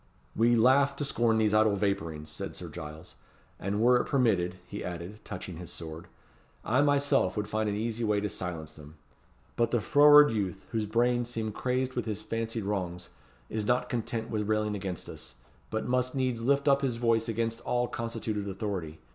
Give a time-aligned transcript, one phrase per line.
[0.35, 3.13] "We laugh to scorn these idle vapourings," said Sir Giles;
[3.59, 6.07] "and were it permitted," he added, touching his sword,
[6.65, 8.95] "I myself would find an easy way to silence them.
[9.55, 13.09] But the froward youth, whose brains seem crazed with his fancied wrongs,
[13.47, 15.35] is not content with railing against us,
[15.69, 18.97] but must needs lift up his voice against all constituted authority.